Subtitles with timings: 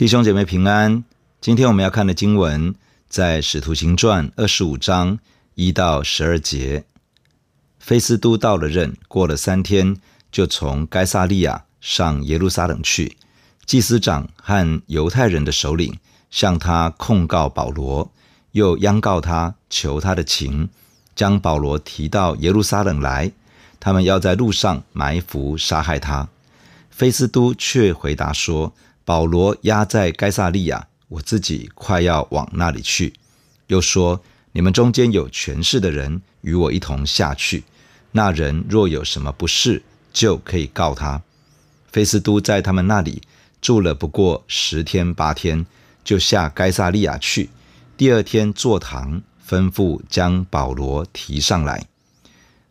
[0.00, 1.04] 弟兄姐妹平安，
[1.42, 2.74] 今天我们要看的经文
[3.06, 5.18] 在《使徒行传》二十五章
[5.56, 6.84] 一到十二节。
[7.78, 9.94] 菲斯都到了任，过了三天，
[10.32, 13.18] 就从该撒利亚上耶路撒冷去。
[13.66, 15.94] 祭司长和犹太人的首领
[16.30, 18.10] 向他控告保罗，
[18.52, 20.70] 又央告他，求他的情，
[21.14, 23.30] 将保罗提到耶路撒冷来。
[23.78, 26.30] 他们要在路上埋伏杀害他。
[26.88, 28.72] 菲斯都却回答说。
[29.10, 33.12] 保罗押在该撒利亚，我自己快要往那里去。
[33.66, 37.64] 又说：你们中间有权势的人与我一同下去。
[38.12, 41.20] 那人若有什么不是，就可以告他。
[41.90, 43.20] 菲斯都在他们那里
[43.60, 45.66] 住了不过十天八天，
[46.04, 47.50] 就下该撒利亚去。
[47.96, 51.84] 第二天坐堂，吩咐将保罗提上来。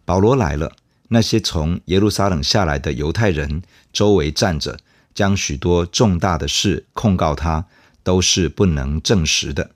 [0.06, 0.72] 保罗来了，
[1.10, 4.80] 那些从耶路撒冷下来的犹太人周围站着。
[5.14, 7.66] 将许多重大的事控告他，
[8.04, 9.72] 都是不能证实的。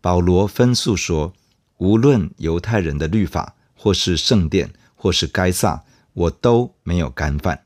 [0.00, 1.32] 保罗分诉说：
[1.78, 7.60] 无论犹太人的律法，或是圣殿，或是该撒，我都没有干犯。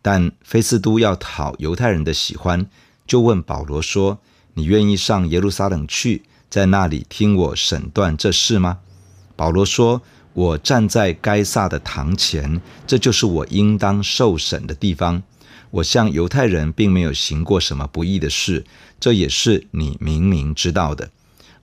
[0.00, 2.66] 但菲斯都要讨犹太人的喜欢，
[3.06, 4.20] 就问保罗说
[4.54, 8.80] ：“你愿意上耶路撒冷去，在那里听我审断这事吗？”
[9.36, 10.02] 保罗说
[10.34, 15.22] ：“我站在该撒的堂前，这就是我应当受审的地方。”
[15.74, 18.64] 我向犹太人并没有行过什么不义的事，
[19.00, 21.10] 这也是你明明知道的。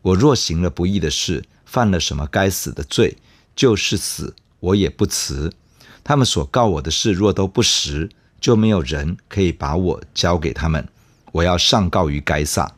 [0.02, 3.16] 我若行了不义的事，犯了什么该死的罪，
[3.56, 5.54] 就是死，我也不辞。
[6.04, 8.10] 他们所告我的事若都不实，
[8.42, 10.86] 就没有人可以把我交给他们。
[11.32, 12.70] 我要上告于该撒。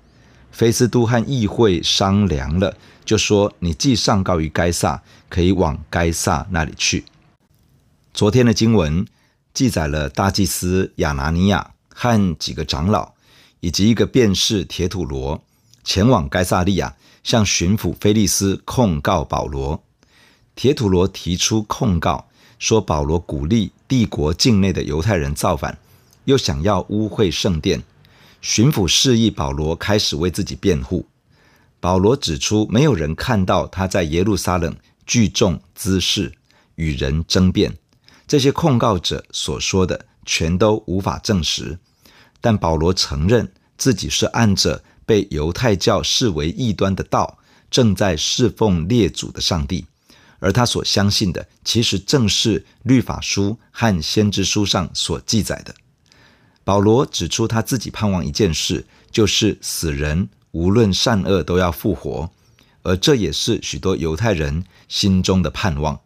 [0.52, 7.06] 菲斯都和议会商量了，就说：你既上告于该撒，可以往该撒那里去。
[8.14, 9.04] 昨天的经文。
[9.54, 13.14] 记载了大祭司亚拿尼亚和几个长老，
[13.60, 15.44] 以及一个辩士铁土罗，
[15.84, 19.84] 前往该撒利亚，向巡抚腓利斯控告保罗。
[20.56, 22.28] 铁土罗提出控告，
[22.58, 25.78] 说保罗鼓励帝国境内的犹太人造反，
[26.26, 27.84] 又想要污秽圣殿。
[28.42, 31.08] 巡抚示意保罗开始为自己辩护。
[31.80, 34.76] 保罗指出，没有人看到他在耶路撒冷
[35.06, 36.34] 聚众滋事，
[36.76, 37.78] 与人争辩。
[38.28, 41.78] 这些控告者所说的全都无法证实，
[42.42, 47.38] 但保罗承认自己是按着被犹太教视为异端的道，
[47.70, 49.86] 正在侍奉列祖的上帝，
[50.40, 55.76] 而他所相信的其实正是律法书和先知书上所记载的。
[56.64, 62.30] 保罗指出他自己盼望一件事，就是死人无论善恶都要复活，
[62.84, 66.00] 而这也是许多犹太人心中的盼望。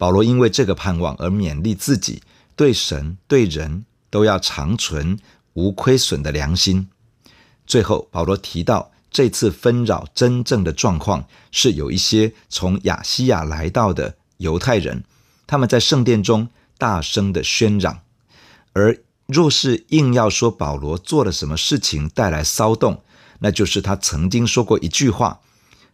[0.00, 2.22] 保罗因为这个盼望而勉励自己，
[2.56, 5.18] 对神对人都要长存
[5.52, 6.88] 无亏损的良心。
[7.66, 15.04] 最后，保罗提到这次纷扰真正的状况是有一些从亚细亚来到的犹太人，
[15.46, 18.00] 他们在圣殿中大声的喧嚷。
[18.72, 18.96] 而
[19.26, 23.02] 若是硬要说保罗做了什么事情带来骚动，
[23.40, 25.40] 那就是他曾经说过一句话。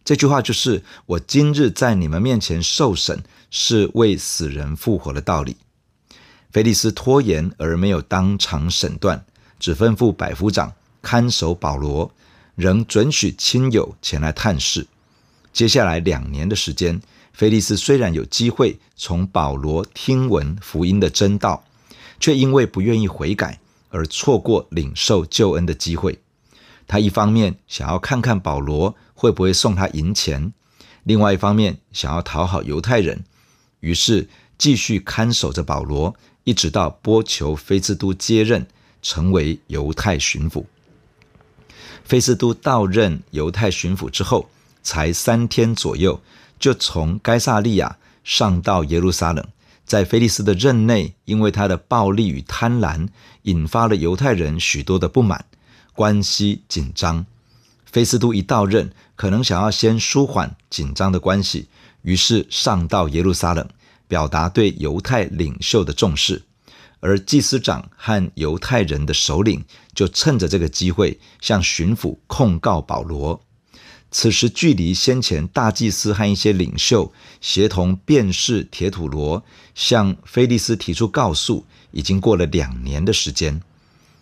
[0.07, 5.57] 这句话就是：“我今日在你们面前受审，是为死人复活的道理。”
[6.49, 9.25] 腓利斯拖延而没有当场审断，
[9.59, 12.09] 只吩咐百夫长看守保罗，
[12.55, 14.87] 仍准许亲友前来探视。
[15.51, 17.01] 接下来两年的时间，
[17.33, 21.65] 腓利斯虽然有机会从保罗听闻福音的真道，
[22.17, 23.59] 却因为不愿意悔改
[23.89, 26.17] 而错过领受救恩的机会。
[26.87, 30.53] 他一方面想要看看保罗会不会送他银钱，
[31.03, 33.23] 另外一方面想要讨好犹太人，
[33.79, 34.29] 于是
[34.59, 38.67] 继续看守着保罗，一直到波求菲斯都接任，
[39.01, 40.65] 成为犹太巡抚。
[42.05, 44.49] 菲斯都到任犹太巡抚之后，
[44.83, 46.21] 才三天左右，
[46.59, 49.43] 就从该撒利亚上到耶路撒冷，
[49.83, 53.07] 在菲利斯的任内，因为他的暴力与贪婪，
[53.41, 55.45] 引发了犹太人许多的不满。
[55.93, 57.25] 关系紧张，
[57.91, 61.67] 菲斯都一到任，可能想要先舒缓紧张的关系，
[62.03, 63.67] 于是上到耶路撒冷，
[64.07, 66.43] 表达对犹太领袖的重视。
[66.99, 69.63] 而祭司长和犹太人的首领
[69.93, 73.41] 就趁着这个机会，向巡抚控告保罗。
[74.09, 79.43] 此时距离先前大祭司和一些领袖协同辨士铁土罗
[79.75, 83.61] 向菲利斯提出告诉，已经过了两年的时间。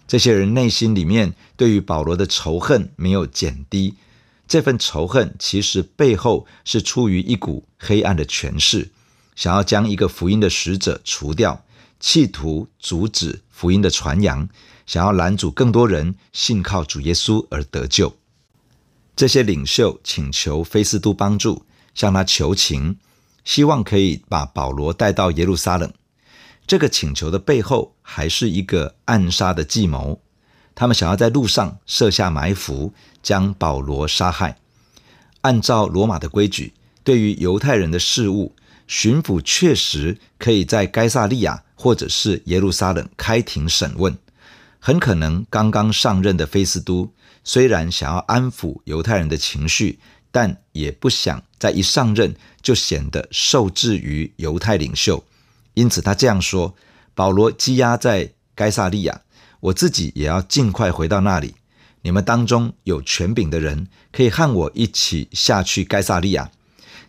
[0.07, 3.95] 这些人内心里面对于保罗的仇恨没有减低，
[4.47, 8.91] 这份仇恨其实背后是出于一股黑暗的权势，
[9.35, 11.63] 想要将一个福音的使者除掉，
[11.99, 14.47] 企图阻止福音的传扬，
[14.85, 18.15] 想要拦阻更多人信靠主耶稣而得救。
[19.15, 21.65] 这些领袖请求菲斯都帮助，
[21.95, 22.97] 向他求情，
[23.43, 25.91] 希望可以把保罗带到耶路撒冷。
[26.67, 30.21] 这个请求的背后，还是一个暗杀的计谋。
[30.73, 34.57] 他们想要在路上设下埋伏，将保罗杀害。
[35.41, 36.73] 按照罗马的规矩，
[37.03, 38.55] 对于犹太人的事务，
[38.87, 44.17] 巡抚确实可以在该撒利亚或者是耶路撒冷开庭审问。
[44.79, 47.11] 很可能刚刚上任的菲斯都，
[47.43, 49.99] 虽然想要安抚犹太人的情绪，
[50.31, 55.23] 但也不想在一上任就显得受制于犹太领袖。
[55.75, 56.73] 因此，他这样说
[57.13, 59.21] ：“保罗羁押在该撒利亚。”
[59.61, 61.55] 我自己也要尽快回到那里。
[62.03, 66.51] 你们当中有权柄的人，可以和我一起下去该撒利亚。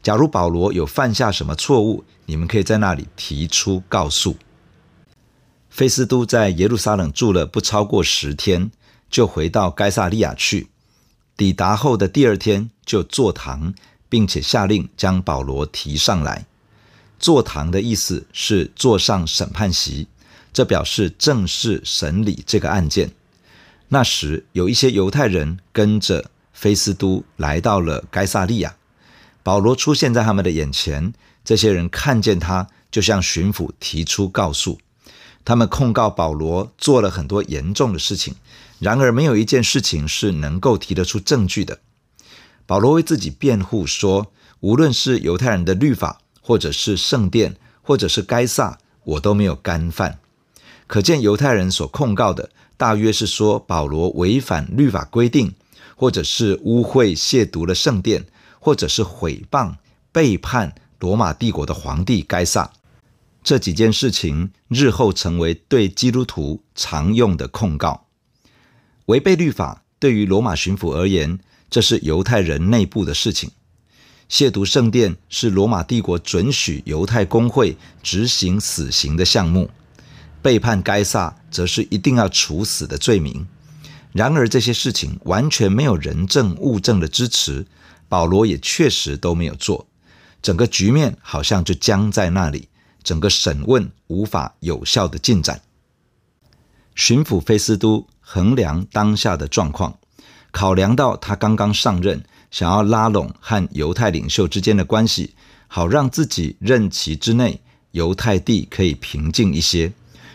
[0.03, 4.37] 假如保罗有犯下什么错误，你们可以在那里提出告诉。
[5.69, 8.71] 菲斯都在耶路撒冷住了不超过十天，
[9.11, 10.69] 就回到该撒利亚去。
[11.37, 13.75] 抵达后的第二天就坐堂，
[14.09, 16.47] 并且下令将保罗提上来。
[17.19, 20.09] 坐堂的意思是坐上审判席。
[20.53, 23.11] 这表示正式审理这个案件。
[23.89, 28.75] 那时有一些犹太人跟着菲斯都来到了该萨利亚，
[29.43, 31.13] 保罗出现在他们的眼前。
[31.45, 34.81] 这些人看见他，就向巡抚提出告诉。
[35.45, 38.35] 他们控告保罗做了很多严重的事情，
[38.81, 41.79] 然而没有一件事情是能够提得出证据的。
[42.67, 50.21] 保罗为自己辩护说：“无论是犹太人的律法，或者是圣殿，或者是该撒，我都没有干犯。”
[50.87, 55.53] 可见犹太人所控告的，大约是说保罗违反律法规定，
[55.97, 58.27] 或者是污秽亵渎了圣殿，
[58.61, 59.75] 或者是毁谤
[60.13, 62.71] 背叛罗马帝国的皇帝该撒。
[63.43, 68.07] 这几件事情日后成为对基督徒常用的控告。
[69.07, 73.51] 违背律法对于罗马巡抚而言，这是犹太人内部的事情；
[74.29, 79.71] 亵渎圣殿是罗马帝国准许犹太公会执行死刑的项目。
[80.43, 83.47] 背叛该萨，则是一定要处死的罪名。
[84.13, 87.67] 然而这些事情完全没有人证物证的支持，
[88.09, 89.87] 保罗也确实都没有做。
[90.41, 92.69] 整个局面好像就僵在那里，
[93.03, 95.61] 整个审问无法有效的进展。
[96.95, 99.99] 巡抚菲斯都衡量当下的状况，
[100.51, 105.35] 考量到他刚刚上任，想要拉拢和犹太领袖之间的关系，
[105.69, 107.61] 好让自己任期之内
[107.91, 109.93] 犹太地可以平静一些。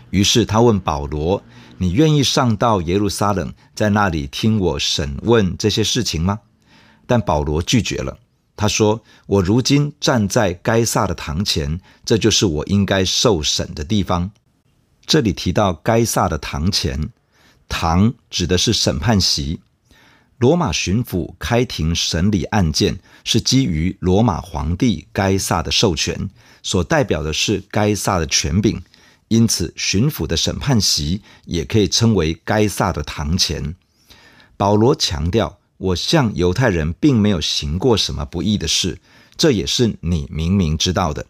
[0.09, 1.41] 于是他问保罗
[1.79, 6.39] ：“你愿意上到耶路撒冷，在那里听我审问这些事情吗？”
[7.07, 8.17] 但保罗拒绝了。
[8.55, 14.29] 他说：“我如今站在该撒的堂前，这就是我应该受审的地方。”
[15.05, 17.09] 这里提到该撒的堂前，
[17.67, 19.59] 堂指的是审判席。
[20.41, 26.31] 罗马巡抚开庭审理案件，是基于罗马皇帝该撒的授权，
[26.63, 28.81] 所代表的是该撒的权柄。
[29.27, 33.75] 因此，巡抚的审判席也可以称为该撒的堂前。
[34.57, 38.97] 保罗强调：“我向犹太人并没有行过什么不义的事，
[39.37, 41.27] 这也是你明明知道的。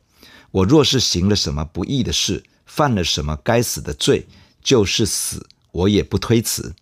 [0.52, 4.26] 我若是行了什么不义的事，犯了什么该死的罪，
[4.64, 6.74] 就是死，我也不推辞。”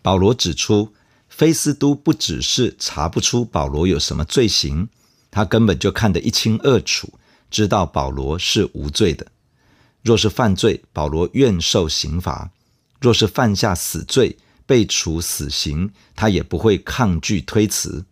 [0.00, 0.94] 保罗指出，
[1.40, 4.90] 菲斯都不只是查不出保罗有什么罪行，
[5.30, 7.14] 他根本就看得一清二楚，
[7.50, 9.26] 知道保罗是无罪的。
[10.02, 12.50] 若是犯罪，保罗愿受刑罚；
[13.00, 18.04] 若是犯下死罪，被处死刑，他也不会抗拒推辞。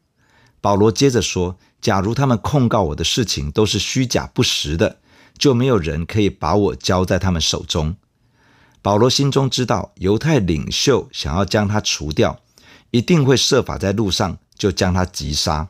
[0.63, 5.01] 保罗接着说：“假如他们控告我的事情都是虚假不实的，
[5.37, 7.95] 就没有人可以把我交在他们手中。”
[8.81, 12.41] 保罗心中知道，犹太领袖想要将他除掉，
[12.91, 15.69] 一定会设法在路上就将他击杀。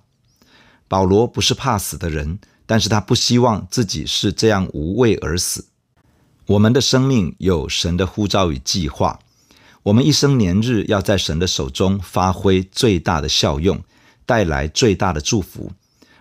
[0.87, 5.67] 保罗不是怕死的人，但是他不希望自己是这样无畏而死。
[6.47, 9.21] 我们的生命有神的呼召与计划，
[9.83, 13.83] 我们一生年日要在神的手中发挥最大的效用，
[14.25, 15.73] 带来最大的祝福，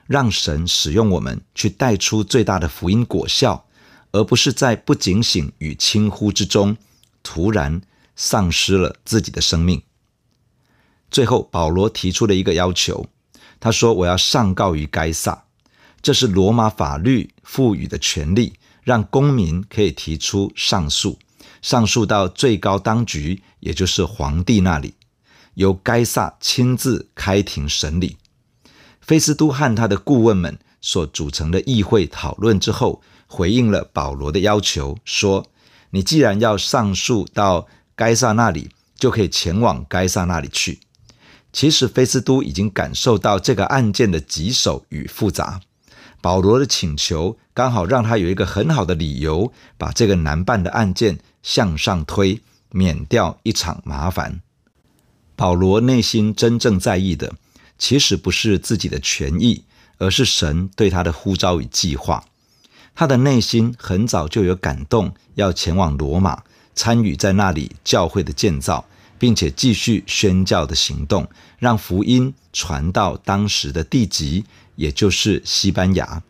[0.06, 3.66] 让神使用我们去带出最大的福音果效，
[4.12, 6.76] 而不是在不警醒与轻忽之中
[7.24, 7.82] 突然
[8.18, 9.82] 丧失了自己的生命。
[11.10, 13.06] 最后，保罗提出了一个要求，
[13.60, 15.46] 他说：“我要上告于该撒，
[16.02, 18.54] 这是罗马法律赋予的权利。”
[18.88, 21.20] 让公民可以提出上诉，
[21.62, 24.94] 上诉到最高当局，也就是皇帝那里，
[25.56, 28.16] 由该撒亲自开庭审理。
[29.02, 35.46] 菲斯都和他的顾问们所组成的议会讨论之后，回应了保罗的要求，说
[35.92, 40.80] ：“你既然要上诉到该撒那里，就可以前往该撒那里去。
[41.58, 45.60] 其实，菲斯都已经感受到这个案件的棘手与复杂。
[46.22, 54.40] 保罗的请求刚好让他有一个很好的理由，把这个难办的案件向上推，免掉一场麻烦。
[55.36, 57.34] 保罗内心真正在意的，
[57.80, 59.64] 其实不是自己的权益，
[59.98, 62.24] 而是神对他的呼召与计划。
[62.94, 66.44] 他的内心很早就有感动，要前往罗马，
[66.76, 68.86] 参与在那里教会的建造，
[69.18, 74.46] 并且继续宣教的行动，让福音传到当时的地极。
[74.78, 76.22] 也就是西班牙。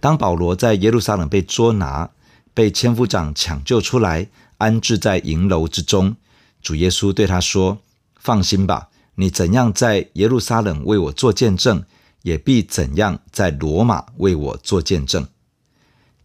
[0.00, 2.10] 当保罗在耶路撒冷被捉拿，
[2.52, 6.16] 被千夫长抢救出来，安置在营楼之中，
[6.60, 7.78] 主耶稣对他说
[8.18, 11.84] ：“放心吧，你怎样在耶路撒冷为我做见证，
[12.22, 15.24] 也必怎样在罗马为我做见证。”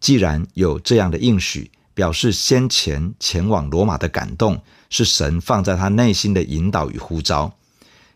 [0.00, 4.60] 既然有这样的应许，表示先前前往罗马的感动
[4.90, 7.56] 是神放在他内心的引导与呼召。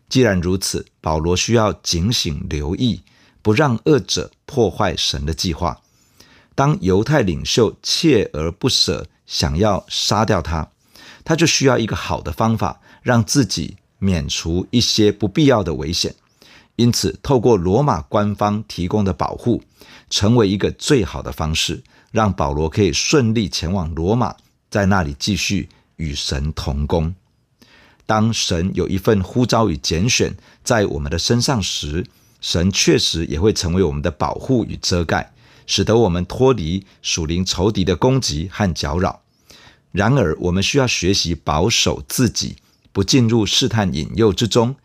[0.08, 3.02] 既然如此，保罗需要警醒留意。
[3.40, 5.80] 不让恶者破坏神的计划。
[6.54, 10.70] 当犹太领袖锲而不舍想要杀掉他，
[11.24, 16.14] 他就需要一个好的方法，让自己免除一些不必要的危险。
[16.76, 19.62] 因此，透过罗马官方提供的保护，
[20.10, 24.36] 成为一个最好的方式，让保罗可以顺利前往罗马，
[24.68, 27.14] 在那里继续与神同工。
[28.08, 30.34] 当神有一份呼召与拣选
[30.64, 32.06] 在我们的身上时，
[32.40, 35.30] 神确实也会成为我们的保护与遮盖，
[35.66, 39.20] 使得我们脱离属灵仇敌的攻击和搅扰。
[39.92, 42.56] 然而，我们需要学习保守自己，
[42.94, 44.76] 不进入试探引诱之中。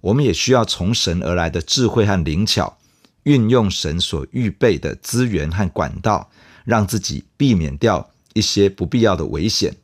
[0.00, 2.78] 我们也需要从神而来的智慧和灵巧，
[3.24, 6.30] 运用神所预备的资源和管道，
[6.64, 9.74] 让自己避免掉一些不必要的危险，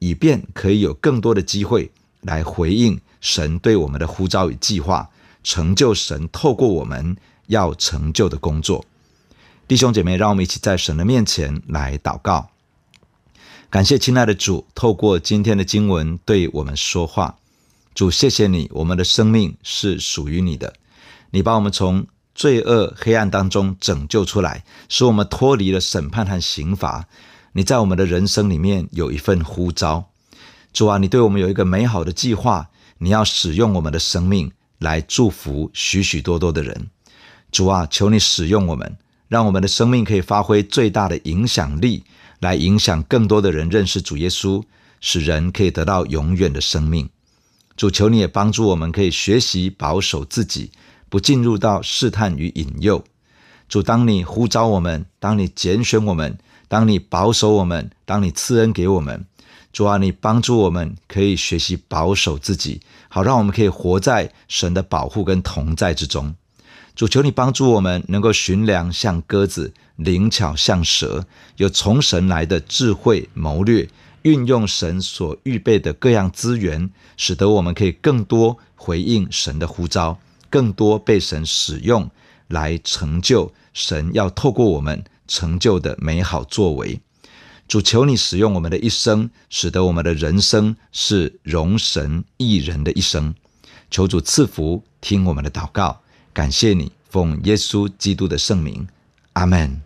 [0.00, 1.92] 以便可以有更多的机会
[2.22, 5.10] 来回应神对我们的呼召与计划。
[5.42, 8.84] 成就神透过我们要成就的工作，
[9.68, 12.50] 弟兄姐妹，让我们一起在神的面前来祷告。
[13.70, 17.36] 感谢亲爱的主，透过今天的经文对我们说话。
[17.94, 20.74] 主，谢谢你，我们的生命是属于你的。
[21.30, 27.06] 你把我们从罪恶黑暗当中拯救出来，使我们脱离了审判和刑罚。
[27.52, 30.10] 你在我们的人生里面有一份呼召。
[30.76, 32.68] 主啊，你对我们有一个美好的计划，
[32.98, 34.52] 你要使用我们的生命。
[34.78, 36.90] 来祝福许许多多的人，
[37.50, 42.04] 主啊，求你使用我们，让我们的生命可以发挥最大的影响力，
[42.40, 44.62] 来影响更多的人认识主耶稣，
[45.00, 47.08] 使人可以得到永远的生命。
[47.74, 50.70] 主，求你也帮助我们，可以学习保守自己，
[51.08, 53.02] 不进入到试探与引诱。
[53.66, 56.36] 主，当你呼召我们，当你拣选我们，
[56.68, 59.24] 当你保守我们，当你赐恩给我们。
[59.76, 62.80] 主啊，你帮助我们可以学习保守自己，
[63.10, 66.34] 好让我们可以活在神的保护跟同在之中。
[66.94, 71.26] 主，求你帮助我们能够寻良像鸽子，灵巧像蛇，
[71.58, 73.86] 有从神来的智慧谋略，
[74.22, 80.18] 运用神所预备的各样资源，使得我们可以更多回应神的呼召，
[80.48, 82.10] 更多被神使用
[82.48, 86.98] 来成就神要透过我们成就的美好作为。
[87.68, 93.34] 主，求你使用我们的一生，使得我们的人生是荣神益人的一生。
[93.90, 96.00] 求主赐福，听我们的祷告，
[96.32, 98.86] 感谢你，奉耶稣基督的圣名，
[99.32, 99.80] 阿门。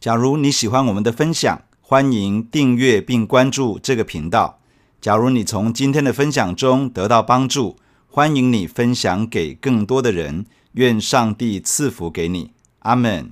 [0.00, 4.60] 假如你喜欢我们的分享，欢迎订阅并关注这个频道。
[5.00, 7.76] 假如你从今天的分享中得到帮助，
[8.08, 10.46] 欢迎你分享给更多的人。
[10.72, 13.30] 愿上帝赐福给你，阿门。